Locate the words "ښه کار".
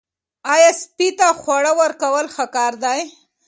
2.35-2.73